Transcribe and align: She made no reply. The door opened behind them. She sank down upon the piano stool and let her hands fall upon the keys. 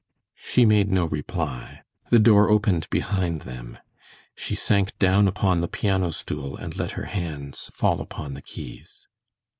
She 0.33 0.65
made 0.65 0.89
no 0.91 1.05
reply. 1.05 1.83
The 2.09 2.17
door 2.17 2.49
opened 2.49 2.89
behind 2.89 3.41
them. 3.43 3.77
She 4.35 4.55
sank 4.55 4.97
down 4.97 5.27
upon 5.27 5.61
the 5.61 5.67
piano 5.67 6.09
stool 6.09 6.57
and 6.57 6.75
let 6.75 6.93
her 6.93 7.05
hands 7.05 7.69
fall 7.71 8.01
upon 8.01 8.33
the 8.33 8.41
keys. 8.41 9.05